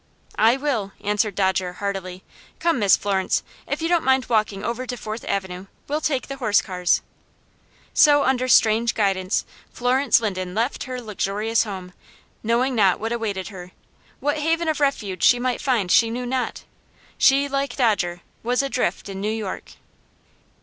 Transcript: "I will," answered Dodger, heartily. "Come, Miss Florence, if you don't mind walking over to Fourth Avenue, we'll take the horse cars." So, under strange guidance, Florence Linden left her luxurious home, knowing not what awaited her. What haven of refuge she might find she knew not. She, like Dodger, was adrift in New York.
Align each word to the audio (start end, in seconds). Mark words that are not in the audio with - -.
"I 0.39 0.57
will," 0.57 0.93
answered 1.01 1.35
Dodger, 1.35 1.73
heartily. 1.73 2.23
"Come, 2.57 2.79
Miss 2.79 2.97
Florence, 2.97 3.43
if 3.67 3.83
you 3.83 3.87
don't 3.87 4.03
mind 4.03 4.25
walking 4.29 4.63
over 4.63 4.87
to 4.87 4.97
Fourth 4.97 5.23
Avenue, 5.27 5.67
we'll 5.87 6.01
take 6.01 6.27
the 6.27 6.37
horse 6.37 6.59
cars." 6.59 7.03
So, 7.93 8.23
under 8.23 8.47
strange 8.47 8.95
guidance, 8.95 9.45
Florence 9.71 10.19
Linden 10.19 10.55
left 10.55 10.85
her 10.85 10.99
luxurious 10.99 11.65
home, 11.65 11.93
knowing 12.41 12.73
not 12.73 12.99
what 12.99 13.11
awaited 13.11 13.49
her. 13.49 13.73
What 14.19 14.39
haven 14.39 14.67
of 14.67 14.79
refuge 14.79 15.21
she 15.21 15.37
might 15.37 15.61
find 15.61 15.91
she 15.91 16.09
knew 16.09 16.25
not. 16.25 16.63
She, 17.19 17.47
like 17.47 17.75
Dodger, 17.75 18.21
was 18.41 18.63
adrift 18.63 19.07
in 19.07 19.21
New 19.21 19.29
York. 19.31 19.73